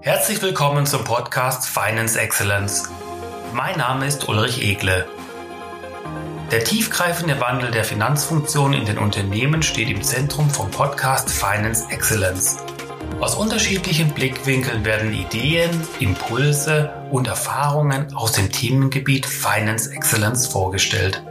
[0.00, 2.88] Herzlich willkommen zum Podcast Finance Excellence.
[3.52, 5.04] Mein Name ist Ulrich Egle.
[6.52, 12.58] Der tiefgreifende Wandel der Finanzfunktion in den Unternehmen steht im Zentrum vom Podcast Finance Excellence.
[13.20, 21.24] Aus unterschiedlichen Blickwinkeln werden Ideen, Impulse und Erfahrungen aus dem Themengebiet Finance Excellence vorgestellt.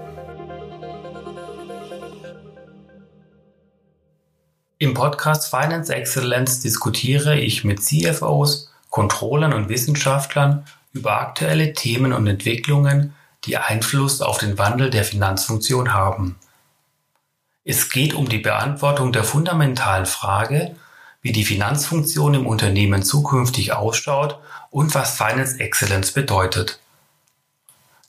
[4.79, 12.27] Im Podcast Finance Excellence diskutiere ich mit CFOs, Controllern und Wissenschaftlern über aktuelle Themen und
[12.27, 16.35] Entwicklungen, die Einfluss auf den Wandel der Finanzfunktion haben.
[17.63, 20.75] Es geht um die Beantwortung der fundamentalen Frage,
[21.23, 24.37] wie die Finanzfunktion im Unternehmen zukünftig ausschaut
[24.69, 26.79] und was Finance Excellence bedeutet.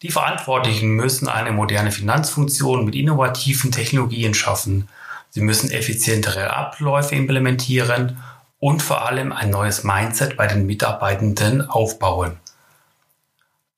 [0.03, 4.87] Die Verantwortlichen müssen eine moderne Finanzfunktion mit innovativen Technologien schaffen.
[5.31, 8.23] Sie müssen effizientere Abläufe implementieren
[8.61, 12.39] und vor allem ein neues Mindset bei den Mitarbeitenden aufbauen.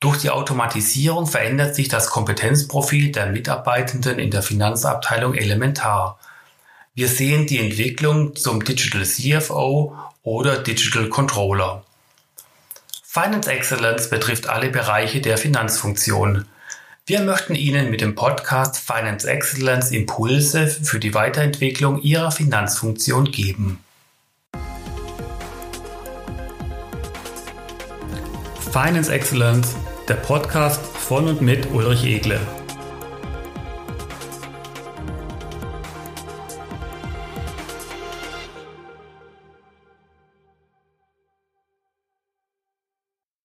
[0.00, 6.18] Durch die Automatisierung verändert sich das Kompetenzprofil der Mitarbeitenden in der Finanzabteilung elementar.
[6.94, 11.84] Wir sehen die Entwicklung zum Digital CFO oder Digital Controller.
[13.04, 16.46] Finance Excellence betrifft alle Bereiche der Finanzfunktion.
[17.10, 23.80] Wir möchten Ihnen mit dem Podcast Finance Excellence Impulse für die Weiterentwicklung Ihrer Finanzfunktion geben.
[28.70, 29.74] Finance Excellence,
[30.06, 32.38] der Podcast von und mit Ulrich Egle.